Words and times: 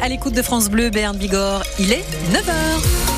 à 0.00 0.08
l'écoute 0.08 0.34
de 0.34 0.42
France 0.42 0.68
Bleu, 0.68 0.90
Berne 0.90 1.16
Bigorre. 1.16 1.62
Il 1.78 1.92
est 1.92 2.04
9h. 2.32 3.13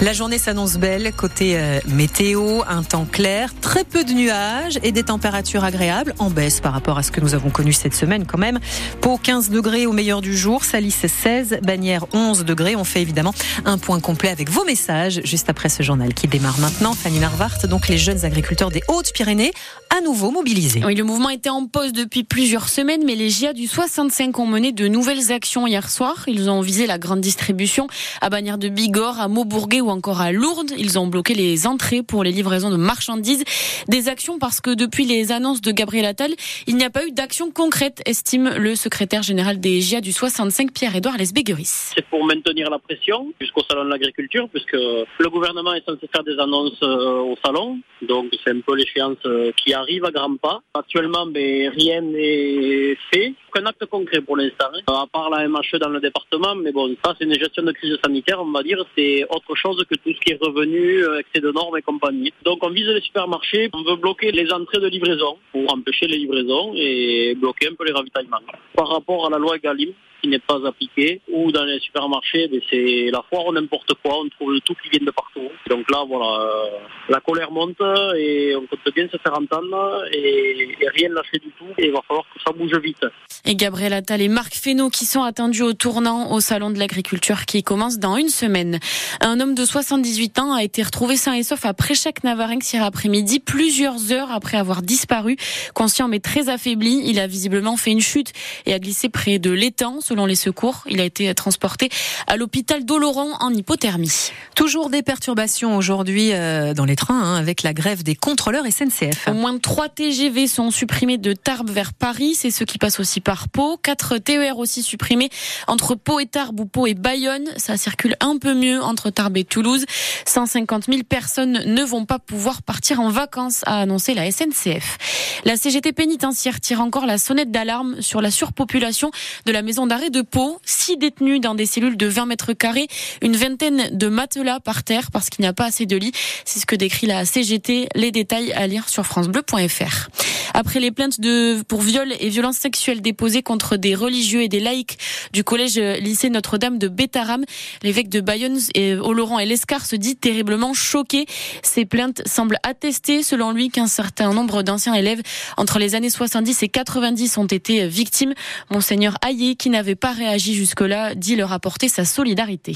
La 0.00 0.12
journée 0.12 0.38
s'annonce 0.38 0.76
belle 0.76 1.12
côté 1.12 1.58
euh, 1.58 1.80
météo, 1.88 2.62
un 2.68 2.84
temps 2.84 3.04
clair, 3.04 3.52
très 3.60 3.82
peu 3.82 4.04
de 4.04 4.12
nuages 4.12 4.78
et 4.84 4.92
des 4.92 5.02
températures 5.02 5.64
agréables 5.64 6.14
en 6.20 6.30
baisse 6.30 6.60
par 6.60 6.72
rapport 6.72 6.98
à 6.98 7.02
ce 7.02 7.10
que 7.10 7.20
nous 7.20 7.34
avons 7.34 7.50
connu 7.50 7.72
cette 7.72 7.96
semaine 7.96 8.24
quand 8.24 8.38
même. 8.38 8.60
Pau 9.00 9.18
15 9.20 9.50
degrés 9.50 9.86
au 9.86 9.92
meilleur 9.92 10.20
du 10.20 10.36
jour, 10.36 10.62
Salis 10.62 10.92
16, 10.92 11.58
Bagnères 11.64 12.06
11 12.12 12.44
degrés. 12.44 12.76
On 12.76 12.84
fait 12.84 13.02
évidemment 13.02 13.34
un 13.64 13.76
point 13.76 13.98
complet 13.98 14.28
avec 14.28 14.50
vos 14.50 14.64
messages 14.64 15.20
juste 15.24 15.50
après 15.50 15.68
ce 15.68 15.82
journal 15.82 16.14
qui 16.14 16.28
démarre 16.28 16.60
maintenant. 16.60 16.92
Fanny 16.92 17.18
Narvart, 17.18 17.66
donc 17.66 17.88
les 17.88 17.98
jeunes 17.98 18.24
agriculteurs 18.24 18.70
des 18.70 18.82
Hautes-Pyrénées, 18.86 19.50
à 19.98 20.00
nouveau 20.00 20.30
mobilisés. 20.30 20.80
Oui, 20.84 20.94
le 20.94 21.02
mouvement 21.02 21.30
était 21.30 21.50
en 21.50 21.66
pause 21.66 21.92
depuis 21.92 22.22
plusieurs 22.22 22.68
semaines, 22.68 23.02
mais 23.04 23.16
les 23.16 23.30
GIA 23.30 23.52
du 23.52 23.66
65 23.66 24.38
ont 24.38 24.46
mené 24.46 24.70
de 24.70 24.86
nouvelles 24.86 25.32
actions 25.32 25.66
hier 25.66 25.90
soir. 25.90 26.24
Ils 26.28 26.50
ont 26.50 26.60
visé 26.60 26.86
la 26.86 26.98
grande 26.98 27.20
distribution 27.20 27.88
à 28.20 28.30
Bagnères 28.30 28.58
de 28.58 28.68
Bigorre, 28.68 29.20
à 29.20 29.26
Maubourguet 29.26 29.80
ou 29.88 29.90
encore 29.90 30.20
à 30.20 30.32
Lourdes. 30.32 30.72
Ils 30.76 30.98
ont 30.98 31.06
bloqué 31.06 31.34
les 31.34 31.66
entrées 31.66 32.02
pour 32.02 32.22
les 32.22 32.30
livraisons 32.30 32.70
de 32.70 32.76
marchandises. 32.76 33.44
Des 33.88 34.08
actions 34.08 34.38
parce 34.38 34.60
que 34.60 34.74
depuis 34.74 35.04
les 35.04 35.32
annonces 35.32 35.60
de 35.60 35.72
Gabriel 35.72 36.04
Attal, 36.04 36.32
il 36.66 36.76
n'y 36.76 36.84
a 36.84 36.90
pas 36.90 37.06
eu 37.06 37.10
d'action 37.10 37.50
concrète, 37.50 38.02
estime 38.06 38.50
le 38.56 38.74
secrétaire 38.74 39.22
général 39.22 39.60
des 39.60 39.80
GIA 39.80 40.00
du 40.00 40.12
65, 40.12 40.72
Pierre-Édouard 40.72 41.16
Lesbégueris. 41.16 41.92
C'est 41.96 42.06
pour 42.06 42.24
maintenir 42.24 42.70
la 42.70 42.78
pression 42.78 43.32
jusqu'au 43.40 43.62
salon 43.68 43.84
de 43.84 43.90
l'agriculture, 43.90 44.48
puisque 44.52 44.74
le 44.74 45.28
gouvernement 45.30 45.74
est 45.74 45.84
censé 45.84 46.06
faire 46.12 46.24
des 46.24 46.38
annonces 46.38 46.82
euh, 46.82 47.20
au 47.20 47.36
salon. 47.44 47.78
Donc 48.02 48.26
c'est 48.44 48.50
un 48.50 48.60
peu 48.60 48.76
l'échéance 48.76 49.16
euh, 49.24 49.52
qui 49.56 49.72
arrive 49.72 50.04
à 50.04 50.10
grands 50.10 50.36
pas. 50.36 50.60
Actuellement, 50.74 51.26
mais 51.26 51.68
rien 51.68 52.02
n'est 52.02 52.96
fait. 53.12 53.34
Aucun 53.48 53.66
acte 53.66 53.86
concret 53.86 54.20
pour 54.20 54.36
l'instant, 54.36 54.66
hein. 54.74 54.80
à 54.86 55.06
part 55.10 55.30
la 55.30 55.48
MHE 55.48 55.78
dans 55.80 55.88
le 55.88 56.00
département. 56.00 56.54
Mais 56.54 56.72
bon, 56.72 56.94
ça 57.02 57.14
c'est 57.18 57.24
une 57.24 57.38
gestion 57.38 57.62
de 57.62 57.72
crise 57.72 57.96
sanitaire, 58.04 58.40
on 58.42 58.50
va 58.50 58.62
dire. 58.62 58.84
C'est 58.96 59.24
autre 59.30 59.54
chose 59.54 59.77
que 59.84 59.94
tout 59.94 60.12
ce 60.12 60.20
qui 60.20 60.32
est 60.32 60.38
revenu, 60.40 61.04
euh, 61.04 61.20
excès 61.20 61.40
de 61.40 61.50
normes 61.52 61.76
et 61.76 61.82
compagnie. 61.82 62.32
Donc 62.44 62.58
on 62.62 62.70
vise 62.70 62.86
les 62.86 63.00
supermarchés, 63.00 63.68
on 63.72 63.82
veut 63.82 63.96
bloquer 63.96 64.32
les 64.32 64.52
entrées 64.52 64.80
de 64.80 64.88
livraison 64.88 65.38
pour 65.52 65.72
empêcher 65.72 66.06
les 66.06 66.18
livraisons 66.18 66.72
et 66.76 67.34
bloquer 67.34 67.68
un 67.68 67.74
peu 67.74 67.84
les 67.84 67.92
ravitaillements. 67.92 68.40
Par 68.74 68.88
rapport 68.88 69.26
à 69.26 69.30
la 69.30 69.38
loi 69.38 69.56
Egalim, 69.56 69.92
n'est 70.28 70.38
pas 70.38 70.58
appliqué, 70.66 71.20
ou 71.32 71.50
dans 71.52 71.64
les 71.64 71.80
supermarchés, 71.80 72.48
ben, 72.48 72.60
c'est 72.70 73.10
la 73.10 73.22
foire 73.28 73.52
n'importe 73.52 73.92
quoi, 74.02 74.20
on 74.20 74.28
trouve 74.28 74.58
tout 74.60 74.74
qui 74.82 74.90
vient 74.90 75.04
de 75.04 75.10
partout. 75.10 75.48
Donc 75.68 75.90
là, 75.90 76.04
voilà, 76.06 76.40
euh, 76.40 76.78
la 77.08 77.20
colère 77.20 77.50
monte 77.50 77.80
et 78.16 78.54
on 78.56 78.66
compte 78.66 78.94
bien 78.94 79.08
se 79.10 79.16
faire 79.18 79.34
entendre 79.34 80.04
et, 80.12 80.76
rien 80.94 81.08
lâcher 81.10 81.38
du 81.38 81.50
tout. 81.58 81.66
Et 81.78 81.86
il 81.86 81.92
va 81.92 82.00
falloir 82.06 82.24
que 82.34 82.40
ça 82.44 82.52
bouge 82.52 82.76
vite. 82.82 83.04
Et 83.44 83.54
Gabriel 83.54 83.92
Attal 83.92 84.20
et 84.20 84.28
Marc 84.28 84.54
Fesneau 84.54 84.90
qui 84.90 85.04
sont 85.04 85.22
attendus 85.22 85.62
au 85.62 85.72
tournant 85.72 86.32
au 86.32 86.40
Salon 86.40 86.70
de 86.70 86.78
l'Agriculture 86.78 87.44
qui 87.46 87.62
commence 87.62 87.98
dans 87.98 88.16
une 88.16 88.28
semaine. 88.28 88.78
Un 89.20 89.40
homme 89.40 89.54
de 89.54 89.64
78 89.64 90.38
ans 90.38 90.52
a 90.52 90.62
été 90.62 90.82
retrouvé 90.82 91.16
sain 91.16 91.34
et 91.34 91.42
sauf 91.42 91.64
à 91.64 91.72
Préchac-Navarinx 91.72 92.72
hier 92.72 92.84
après-midi, 92.84 93.40
plusieurs 93.40 94.12
heures 94.12 94.30
après 94.30 94.56
avoir 94.56 94.82
disparu. 94.82 95.36
Conscient 95.74 96.08
mais 96.08 96.20
très 96.20 96.48
affaibli, 96.48 97.02
il 97.04 97.18
a 97.20 97.26
visiblement 97.26 97.76
fait 97.76 97.90
une 97.90 98.00
chute 98.00 98.32
et 98.66 98.74
a 98.74 98.78
glissé 98.78 99.08
près 99.08 99.38
de 99.38 99.50
l'étang 99.50 100.00
selon 100.00 100.17
les 100.26 100.34
secours. 100.34 100.84
Il 100.88 101.00
a 101.00 101.04
été 101.04 101.34
transporté 101.34 101.88
à 102.26 102.36
l'hôpital 102.36 102.84
d'Oloron 102.84 103.32
en 103.40 103.52
hypothermie. 103.52 104.30
Toujours 104.54 104.90
des 104.90 105.02
perturbations 105.02 105.76
aujourd'hui 105.76 106.32
euh, 106.32 106.74
dans 106.74 106.84
les 106.84 106.96
trains 106.96 107.20
hein, 107.20 107.36
avec 107.36 107.62
la 107.62 107.72
grève 107.72 108.02
des 108.02 108.14
contrôleurs 108.14 108.64
SNCF. 108.66 109.28
Au 109.28 109.34
moins 109.34 109.58
trois 109.58 109.88
TGV 109.88 110.46
sont 110.46 110.70
supprimés 110.70 111.18
de 111.18 111.32
Tarbes 111.32 111.70
vers 111.70 111.92
Paris. 111.92 112.34
C'est 112.34 112.50
ce 112.50 112.64
qui 112.64 112.78
passe 112.78 113.00
aussi 113.00 113.20
par 113.20 113.48
Pau. 113.48 113.76
Quatre 113.76 114.18
TER 114.18 114.58
aussi 114.58 114.82
supprimés 114.82 115.30
entre 115.66 115.94
Pau 115.94 116.20
et 116.20 116.26
Tarbes 116.26 116.60
ou 116.60 116.66
Pau 116.66 116.86
et 116.86 116.94
Bayonne. 116.94 117.48
Ça 117.56 117.76
circule 117.76 118.16
un 118.20 118.38
peu 118.38 118.54
mieux 118.54 118.82
entre 118.82 119.10
Tarbes 119.10 119.36
et 119.36 119.44
Toulouse. 119.44 119.84
150 120.26 120.86
000 120.86 121.02
personnes 121.08 121.62
ne 121.66 121.82
vont 121.82 122.04
pas 122.04 122.18
pouvoir 122.18 122.62
partir 122.62 123.00
en 123.00 123.10
vacances, 123.10 123.62
a 123.66 123.80
annoncé 123.80 124.14
la 124.14 124.30
SNCF. 124.30 124.98
La 125.44 125.56
CGT 125.56 125.92
pénitentiaire 125.92 126.60
tire 126.60 126.80
encore 126.80 127.06
la 127.06 127.18
sonnette 127.18 127.50
d'alarme 127.50 128.00
sur 128.00 128.20
la 128.20 128.30
surpopulation 128.30 129.10
de 129.46 129.52
la 129.52 129.62
maison 129.62 129.86
d'arrêt 129.86 129.97
de 129.98 130.22
Pau, 130.22 130.60
six 130.64 130.96
détenus 130.96 131.40
dans 131.40 131.54
des 131.54 131.66
cellules 131.66 131.96
de 131.96 132.06
20 132.06 132.26
mètres 132.26 132.52
carrés, 132.52 132.86
une 133.20 133.36
vingtaine 133.36 133.90
de 133.92 134.06
matelas 134.08 134.60
par 134.60 134.84
terre 134.84 135.10
parce 135.10 135.28
qu'il 135.28 135.42
n'y 135.42 135.48
a 135.48 135.52
pas 135.52 135.66
assez 135.66 135.86
de 135.86 135.96
lits. 135.96 136.12
C'est 136.44 136.60
ce 136.60 136.66
que 136.66 136.76
décrit 136.76 137.06
la 137.06 137.24
CGT. 137.24 137.88
Les 137.94 138.12
détails 138.12 138.52
à 138.52 138.66
lire 138.66 138.88
sur 138.88 139.04
francebleu.fr. 139.04 140.08
Après 140.54 140.80
les 140.80 140.90
plaintes 140.90 141.20
de, 141.20 141.62
pour 141.62 141.82
viol 141.82 142.14
et 142.18 142.28
violences 142.28 142.56
sexuelles 142.56 143.02
déposées 143.02 143.42
contre 143.42 143.76
des 143.76 143.94
religieux 143.94 144.42
et 144.42 144.48
des 144.48 144.60
laïcs 144.60 144.98
du 145.32 145.44
collège 145.44 145.76
lycée 145.76 146.30
Notre-Dame 146.30 146.78
de 146.78 146.88
Bétaram, 146.88 147.44
l'évêque 147.82 148.08
de 148.08 148.20
Bayonne, 148.20 148.58
et 148.74 148.94
Oloron 148.94 149.38
et 149.38 149.46
Lescar 149.46 149.84
se 149.84 149.96
dit 149.96 150.16
terriblement 150.16 150.74
choqué. 150.74 151.26
Ces 151.62 151.84
plaintes 151.84 152.22
semblent 152.26 152.58
attester, 152.62 153.22
selon 153.22 153.52
lui, 153.52 153.70
qu'un 153.70 153.86
certain 153.86 154.32
nombre 154.32 154.62
d'anciens 154.62 154.94
élèves 154.94 155.22
entre 155.56 155.78
les 155.78 155.94
années 155.94 156.10
70 156.10 156.62
et 156.62 156.68
90 156.68 157.38
ont 157.38 157.46
été 157.46 157.86
victimes. 157.86 158.34
Monseigneur 158.70 159.16
Hayé, 159.26 159.56
qui 159.56 159.70
n'avait 159.70 159.87
pas 159.94 160.12
réagi 160.12 160.54
jusque-là, 160.54 161.14
dit 161.14 161.36
leur 161.36 161.52
apporter 161.52 161.88
sa 161.88 162.04
solidarité. 162.04 162.74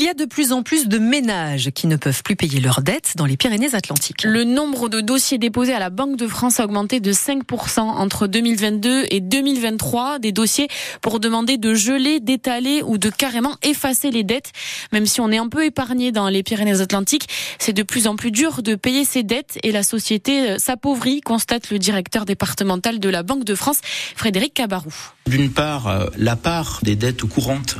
Il 0.00 0.04
y 0.04 0.08
a 0.08 0.14
de 0.14 0.26
plus 0.26 0.52
en 0.52 0.62
plus 0.62 0.86
de 0.86 0.98
ménages 0.98 1.72
qui 1.74 1.88
ne 1.88 1.96
peuvent 1.96 2.22
plus 2.22 2.36
payer 2.36 2.60
leurs 2.60 2.82
dettes 2.82 3.14
dans 3.16 3.26
les 3.26 3.36
Pyrénées-Atlantiques. 3.36 4.22
Le 4.22 4.44
nombre 4.44 4.88
de 4.88 5.00
dossiers 5.00 5.38
déposés 5.38 5.74
à 5.74 5.80
la 5.80 5.90
Banque 5.90 6.16
de 6.16 6.28
France 6.28 6.60
a 6.60 6.64
augmenté 6.64 7.00
de 7.00 7.12
5% 7.12 7.80
entre 7.80 8.28
2022 8.28 9.06
et 9.10 9.18
2023. 9.18 10.20
Des 10.20 10.30
dossiers 10.30 10.68
pour 11.02 11.18
demander 11.18 11.56
de 11.56 11.74
geler, 11.74 12.20
d'étaler 12.20 12.80
ou 12.86 12.96
de 12.96 13.10
carrément 13.10 13.56
effacer 13.64 14.12
les 14.12 14.22
dettes. 14.22 14.52
Même 14.92 15.04
si 15.04 15.20
on 15.20 15.32
est 15.32 15.38
un 15.38 15.48
peu 15.48 15.64
épargné 15.64 16.12
dans 16.12 16.28
les 16.28 16.44
Pyrénées-Atlantiques, 16.44 17.28
c'est 17.58 17.72
de 17.72 17.82
plus 17.82 18.06
en 18.06 18.14
plus 18.14 18.30
dur 18.30 18.62
de 18.62 18.76
payer 18.76 19.04
ses 19.04 19.24
dettes 19.24 19.58
et 19.64 19.72
la 19.72 19.82
société 19.82 20.50
euh, 20.50 20.58
s'appauvrit, 20.60 21.22
constate 21.22 21.70
le 21.70 21.80
directeur 21.80 22.24
départemental 22.24 23.00
de 23.00 23.08
la 23.08 23.24
Banque 23.24 23.42
de 23.42 23.56
France, 23.56 23.80
Frédéric 24.14 24.54
Cabarou. 24.54 24.94
D'une 25.26 25.50
part, 25.50 25.88
euh, 25.88 26.06
la 26.16 26.36
part 26.36 26.78
des 26.84 26.94
dettes 26.94 27.24
courantes 27.24 27.78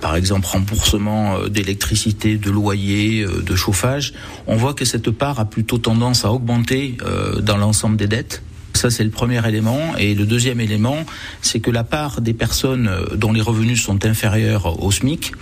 par 0.00 0.16
exemple 0.16 0.46
remboursement 0.46 1.36
euh, 1.36 1.48
d'électricité, 1.48 2.36
de 2.36 2.50
loyer, 2.50 3.22
euh, 3.22 3.42
de 3.42 3.56
chauffage, 3.56 4.12
on 4.46 4.56
voit 4.56 4.74
que 4.74 4.84
cette 4.84 5.10
part 5.10 5.40
a 5.40 5.44
plutôt 5.44 5.78
tendance 5.78 6.24
à 6.24 6.32
augmenter 6.32 6.96
euh, 7.02 7.40
dans 7.40 7.56
l'ensemble 7.56 7.96
des 7.96 8.06
dettes. 8.06 8.42
Ça, 8.74 8.90
c'est 8.90 9.02
le 9.02 9.10
premier 9.10 9.46
élément. 9.48 9.96
Et 9.98 10.14
le 10.14 10.24
deuxième 10.24 10.60
élément, 10.60 10.98
c'est 11.42 11.58
que 11.58 11.70
la 11.70 11.82
part 11.82 12.20
des 12.20 12.34
personnes 12.34 12.88
dont 13.14 13.32
les 13.32 13.40
revenus 13.40 13.82
sont 13.82 14.04
inférieurs 14.06 14.80
au 14.82 14.92
SMIC 14.92 15.32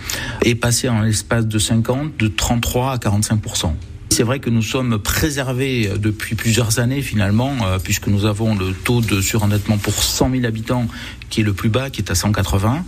est 0.43 0.55
passée 0.55 0.89
en 0.89 1.01
l'espace 1.01 1.45
de 1.45 1.59
50, 1.59 2.17
de 2.17 2.27
33 2.29 2.93
à 2.93 2.97
45 2.97 3.39
c'est 4.17 4.23
vrai 4.23 4.39
que 4.39 4.49
nous 4.49 4.63
sommes 4.63 4.97
préservés 4.97 5.91
depuis 5.95 6.33
plusieurs 6.33 6.79
années 6.79 7.03
finalement, 7.03 7.55
euh, 7.61 7.77
puisque 7.77 8.07
nous 8.07 8.25
avons 8.25 8.55
le 8.55 8.73
taux 8.73 8.99
de 8.99 9.21
surendettement 9.21 9.77
pour 9.77 9.93
100 9.93 10.31
000 10.31 10.45
habitants 10.45 10.87
qui 11.29 11.41
est 11.41 11.43
le 11.43 11.53
plus 11.53 11.69
bas, 11.69 11.91
qui 11.91 12.01
est 12.01 12.09
à 12.09 12.15
180, 12.15 12.83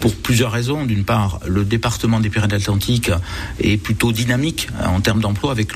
pour 0.00 0.14
plusieurs 0.14 0.50
raisons. 0.50 0.86
D'une 0.86 1.04
part, 1.04 1.38
le 1.46 1.66
département 1.66 2.18
des 2.18 2.30
Pyrénées-Atlantiques 2.30 3.10
est 3.62 3.76
plutôt 3.76 4.10
dynamique 4.10 4.68
euh, 4.80 4.86
en 4.86 5.02
termes 5.02 5.20
d'emploi, 5.20 5.52
avec 5.52 5.72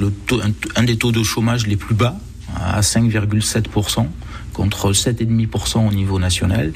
un 0.75 0.83
des 0.85 0.97
taux 0.97 1.13
de 1.13 1.23
chômage 1.23 1.67
les 1.67 1.77
plus 1.77 1.95
bas, 1.95 2.17
à 2.59 2.81
5,7% 2.81 4.07
contre 4.55 4.93
7,5% 4.93 5.87
au 5.87 5.93
niveau 5.93 6.19
national. 6.19 6.73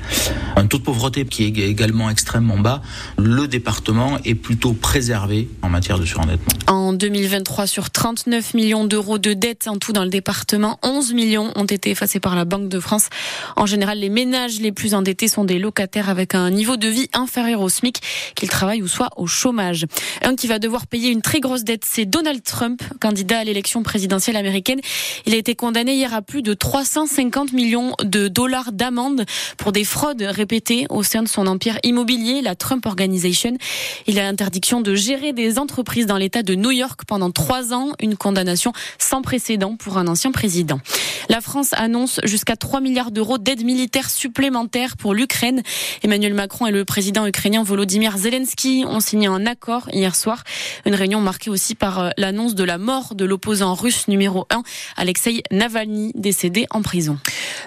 Un 0.56 0.66
taux 0.66 0.76
de 0.76 0.82
pauvreté 0.82 1.24
qui 1.24 1.44
est 1.44 1.68
également 1.68 2.10
extrêmement 2.10 2.58
bas. 2.58 2.82
Le 3.16 3.48
département 3.48 4.18
est 4.24 4.34
plutôt 4.34 4.74
préservé 4.74 5.48
en 5.62 5.70
matière 5.70 5.98
de 5.98 6.04
surendettement. 6.04 6.52
En 6.66 6.92
2023, 6.92 7.66
sur 7.66 7.90
39 7.90 8.54
millions 8.54 8.84
d'euros 8.84 9.18
de 9.18 9.32
dettes 9.32 9.68
en 9.68 9.78
tout 9.78 9.92
dans 9.92 10.04
le 10.04 10.10
département, 10.10 10.78
11 10.82 11.14
millions 11.14 11.52
ont 11.56 11.64
été 11.64 11.90
effacés 11.90 12.20
par 12.20 12.34
la 12.34 12.44
Banque 12.44 12.68
de 12.68 12.80
France. 12.80 13.08
En 13.56 13.66
général, 13.66 14.00
les 14.00 14.08
ménages 14.08 14.60
les 14.60 14.72
plus 14.72 14.94
endettés 14.94 15.28
sont 15.28 15.44
des 15.44 15.58
locataires 15.58 16.08
avec 16.08 16.34
un 16.34 16.50
niveau 16.50 16.76
de 16.76 16.88
vie 16.88 17.08
inférieur 17.12 17.60
au 17.60 17.68
SMIC, 17.68 18.00
qu'ils 18.34 18.48
travaillent 18.48 18.82
ou 18.82 18.88
soient 18.88 19.10
au 19.16 19.26
chômage. 19.26 19.86
Un 20.22 20.34
qui 20.34 20.48
va 20.48 20.58
devoir 20.58 20.86
payer 20.86 21.10
une 21.10 21.22
très 21.22 21.40
grosse 21.40 21.64
dette, 21.64 21.84
c'est 21.86 22.04
Donald 22.04 22.42
Trump, 22.42 22.82
candidat 23.00 23.38
à 23.38 23.44
l'élection 23.44 23.82
présidentielle 23.82 24.36
américaine. 24.36 24.80
Il 25.26 25.34
a 25.34 25.36
été 25.36 25.54
condamné 25.54 25.94
hier 25.94 26.12
à 26.14 26.22
plus 26.22 26.42
de 26.42 26.54
350 26.54 27.52
millions 27.52 27.67
de 28.02 28.28
dollars 28.28 28.72
d'amende 28.72 29.26
pour 29.58 29.72
des 29.72 29.84
fraudes 29.84 30.22
répétées 30.22 30.86
au 30.88 31.02
sein 31.02 31.22
de 31.22 31.28
son 31.28 31.46
empire 31.46 31.78
immobilier, 31.82 32.40
la 32.40 32.54
Trump 32.54 32.86
Organization. 32.86 33.58
Il 34.06 34.18
a 34.18 34.22
l'interdiction 34.22 34.80
de 34.80 34.94
gérer 34.94 35.32
des 35.32 35.58
entreprises 35.58 36.06
dans 36.06 36.16
l'État 36.16 36.42
de 36.42 36.54
New 36.54 36.70
York 36.70 36.78
York 36.78 37.00
pendant 37.06 37.30
trois 37.30 37.74
ans, 37.74 37.92
une 38.00 38.16
condamnation 38.16 38.72
sans 38.98 39.20
précédent 39.20 39.76
pour 39.76 39.98
un 39.98 40.06
ancien 40.06 40.32
président. 40.32 40.80
La 41.28 41.40
France 41.40 41.72
annonce 41.74 42.20
jusqu'à 42.24 42.56
3 42.56 42.80
milliards 42.80 43.10
d'euros 43.10 43.36
d'aide 43.36 43.64
militaire 43.64 44.08
supplémentaire 44.08 44.96
pour 44.96 45.12
l'Ukraine. 45.12 45.62
Emmanuel 46.02 46.32
Macron 46.32 46.66
et 46.66 46.70
le 46.70 46.84
président 46.84 47.26
ukrainien 47.26 47.62
Volodymyr 47.62 48.16
Zelensky 48.16 48.84
ont 48.86 49.00
signé 49.00 49.26
un 49.26 49.44
accord 49.44 49.90
hier 49.92 50.14
soir. 50.14 50.44
Une 50.86 50.94
réunion 50.94 51.20
marquée 51.20 51.50
aussi 51.50 51.74
par 51.74 51.98
euh, 51.98 52.10
l'annonce 52.16 52.54
de 52.54 52.64
la 52.64 52.78
mort 52.78 53.14
de 53.14 53.24
l'opposant 53.24 53.74
russe 53.74 54.08
numéro 54.08 54.46
1, 54.50 54.62
Alexei 54.96 55.42
Navalny, 55.50 56.12
décédé 56.14 56.66
en 56.70 56.80
prison. 56.80 57.18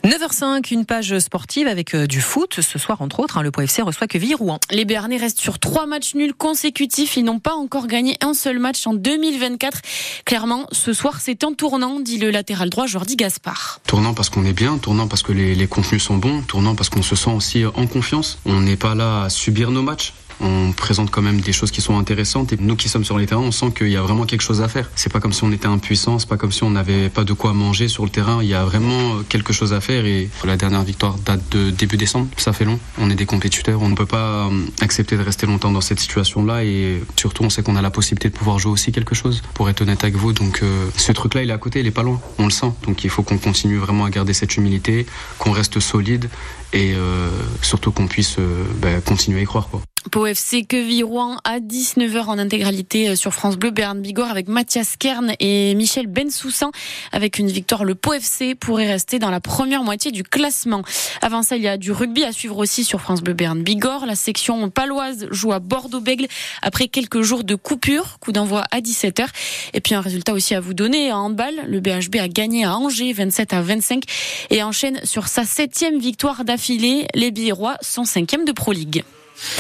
9h05, 0.04 0.74
une 0.74 0.86
page 0.86 1.18
sportive 1.20 1.68
avec 1.68 1.94
euh, 1.94 2.08
du 2.08 2.22
foot. 2.22 2.60
Ce 2.62 2.80
soir, 2.80 3.02
entre 3.02 3.20
autres, 3.20 3.38
hein, 3.38 3.42
le 3.44 3.52
PFC 3.52 3.82
reçoit 3.82 4.08
Quevilly-Rouen. 4.08 4.60
Les 4.72 4.86
Béarnais 4.86 5.18
restent 5.18 5.40
sur 5.40 5.60
trois 5.60 5.86
matchs 5.86 6.16
nuls 6.16 6.34
consécutifs. 6.34 7.18
Ils 7.18 7.24
n'ont 7.24 7.40
pas 7.40 7.54
encore 7.54 7.88
gagné 7.88 8.18
un 8.22 8.34
seul 8.34 8.60
match 8.60 8.86
en 8.88 8.94
2024. 8.94 9.82
Clairement, 10.26 10.68
ce 10.72 10.94
soir, 10.94 11.20
c'est 11.22 11.44
en 11.44 11.54
tournant, 11.54 12.00
dit 12.00 12.18
le 12.18 12.32
latéral 12.32 12.70
droit 12.70 12.88
Jordi 12.88 13.16
Gaspard. 13.16 13.80
Tournant 13.86 14.14
parce 14.14 14.30
qu'on 14.30 14.46
est 14.46 14.54
bien, 14.54 14.78
tournant 14.78 15.08
parce 15.08 15.24
que 15.24 15.32
les, 15.32 15.56
les 15.56 15.68
contenus 15.68 16.04
sont 16.04 16.18
bons, 16.18 16.42
tournant 16.42 16.76
parce 16.76 16.90
qu'on 16.90 17.04
se 17.04 17.16
sent 17.16 17.32
aussi 17.32 17.66
en 17.66 17.88
confiance. 17.88 18.40
On 18.46 18.62
n'est 18.62 18.78
pas 18.78 18.96
là 18.96 19.24
à 19.24 19.30
subir 19.30 19.72
nos 19.72 19.82
matchs 19.82 20.14
on 20.40 20.72
présente 20.72 21.12
quand 21.12 21.22
même 21.22 21.42
des 21.42 21.54
choses 21.54 21.72
qui 21.72 21.82
sont 21.82 21.98
intéressantes 21.98 22.54
et 22.54 22.58
nous 22.60 22.76
qui 22.76 22.90
sommes 22.90 23.06
sur 23.06 23.18
les 23.18 23.26
terrains, 23.26 23.42
on 23.42 23.52
sent 23.52 23.72
qu'il 23.76 23.90
y 23.90 23.98
a 23.98 24.02
vraiment 24.02 24.26
quelque 24.26 24.42
chose 24.42 24.62
à 24.62 24.68
faire. 24.68 24.90
C'est 24.96 25.12
pas 25.12 25.20
comme 25.20 25.34
si 25.34 25.44
on 25.44 25.52
était 25.52 25.68
impuissant, 25.68 26.20
c'est 26.20 26.30
pas 26.30 26.38
comme 26.38 26.52
si 26.52 26.64
on 26.64 26.72
n'avait 26.72 27.10
pas 27.10 27.24
de 27.24 27.34
quoi 27.34 27.54
manger 27.54 27.88
sur 27.88 28.04
le 28.04 28.10
terrain. 28.10 28.40
Il 28.42 28.50
y 28.50 28.54
a 28.54 28.64
vraiment 28.64 29.22
quelque 29.30 29.54
chose 29.54 29.74
à 29.74 29.82
faire 29.82 30.06
et 30.06 30.30
la 30.46 30.58
dernière 30.58 30.84
victoire 30.84 31.16
date 31.20 31.42
de 31.52 31.70
début 31.70 31.98
décembre. 31.98 32.28
Ça 32.38 32.54
fait 32.54 32.66
long. 32.66 32.80
On 32.98 33.10
est 33.10 33.16
des 33.16 33.26
compétiteurs, 33.26 33.82
on 33.82 33.90
ne 33.90 33.96
peut 33.96 34.06
pas 34.06 34.48
euh, 34.48 34.66
accepter 34.82 35.18
de 35.18 35.24
rester 35.24 35.46
longtemps 35.48 35.72
dans 35.72 35.82
cette 35.82 36.00
situation-là 36.00 36.64
et 36.64 37.02
surtout 37.16 37.44
on 37.44 37.50
sait 37.50 37.64
qu'on 37.64 37.76
a 37.76 37.82
la 37.82 37.92
possibilité 37.92 38.30
de 38.30 38.36
pouvoir 38.36 38.60
jouer 38.60 38.72
aussi 38.72 38.92
quelque 38.92 39.16
chose. 39.16 39.42
Pour 39.54 39.70
être 39.70 39.82
honnête 39.82 40.04
avec 40.04 40.16
vous, 40.16 40.34
donc 40.34 40.62
euh, 40.64 40.90
ce 40.98 41.12
truc-là 41.12 41.44
il 41.44 41.50
est 41.50 41.54
à 41.54 41.58
côté, 41.58 41.80
il 41.80 41.88
est 41.88 41.92
pas 41.92 42.04
loin. 42.04 42.20
On 42.40 42.46
le 42.46 42.52
sent. 42.52 42.72
Donc 42.84 43.04
il 43.04 43.10
faut 43.10 43.24
qu'on 43.24 43.38
continue 43.38 43.78
vraiment 43.78 44.06
à 44.06 44.10
garder 44.10 44.34
cette 44.34 44.56
humilité, 44.58 45.06
qu'on 45.38 45.52
reste 45.52 45.80
solide 45.80 46.30
et 46.74 46.94
euh, 46.96 47.30
surtout 47.62 47.92
qu'on 47.92 48.08
puisse 48.08 48.38
bah, 48.82 49.02
continuer 49.06 49.40
à 49.40 49.44
y 49.44 49.46
croire. 49.46 49.68
Quoi. 49.70 49.82
Pau 50.10 50.26
FC 50.26 50.64
Queville-Rouen 50.64 51.38
à 51.44 51.60
19h 51.60 52.26
en 52.26 52.40
intégralité 52.40 53.10
euh, 53.10 53.16
sur 53.16 53.34
France 53.34 53.58
Bleu 53.58 53.72
Berne 53.72 54.02
Bigorre 54.02 54.32
avec 54.32 54.48
Mathias 54.48 54.96
Kern 54.98 55.34
et 55.40 55.76
Michel 55.76 56.08
Bensoussan 56.08 56.72
avec 57.12 57.38
une 57.38 57.48
victoire 57.48 57.84
le 57.84 57.94
Pau 57.94 58.14
FC 58.14 58.56
pourrait 58.56 58.88
rester 58.88 59.20
dans 59.20 59.30
la 59.30 59.40
première 59.40 59.84
moitié 59.84 60.12
du 60.12 60.24
classement. 60.24 60.82
Avant 61.22 61.44
ça, 61.44 61.56
il 61.56 61.64
y 61.64 61.68
a 61.68 61.78
du 61.78 61.92
rugby 61.92 62.24
à 62.24 62.32
suivre 62.32 62.58
aussi 62.58 62.84
sur 62.84 63.00
France 63.00 63.22
Bleu 63.22 63.34
Berne 63.34 63.62
Bigorre. 63.62 64.06
La 64.06 64.16
section 64.16 64.70
paloise 64.70 65.28
joue 65.30 65.52
à 65.52 65.60
Bordeaux-Bègle 65.60 66.28
après 66.62 66.88
quelques 66.88 67.22
jours 67.22 67.44
de 67.44 67.56
coupure, 67.56 68.18
coup 68.20 68.32
d'envoi 68.32 68.64
à 68.72 68.80
17h 68.80 69.28
et 69.74 69.82
puis 69.82 69.94
un 69.94 70.02
résultat 70.02 70.34
aussi 70.34 70.56
à 70.56 70.60
vous 70.60 70.74
donner 70.74 71.12
en 71.12 71.26
handball. 71.26 71.64
Le 71.68 71.80
BHB 71.80 72.16
a 72.20 72.28
gagné 72.28 72.66
à 72.66 72.76
Angers 72.76 73.14
27 73.14 73.54
à 73.54 73.62
25 73.62 74.04
et 74.50 74.64
enchaîne 74.64 75.00
sur 75.04 75.28
sa 75.28 75.44
septième 75.44 76.00
victoire 76.00 76.44
d'affilée. 76.44 77.08
Les 77.14 77.32
Biérois 77.32 77.78
sont 77.82 78.06
cinquièmes 78.06 78.46
de 78.46 78.52
Pro 78.52 78.72
League. 78.72 79.04